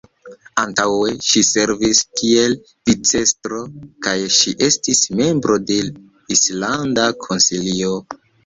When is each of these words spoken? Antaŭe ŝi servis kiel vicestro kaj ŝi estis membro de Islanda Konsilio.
Antaŭe 0.59 1.11
ŝi 1.31 1.43
servis 1.49 1.99
kiel 2.21 2.55
vicestro 2.91 3.61
kaj 4.07 4.17
ŝi 4.39 4.57
estis 4.71 5.05
membro 5.23 5.61
de 5.69 5.81
Islanda 6.39 7.09
Konsilio. 7.29 7.97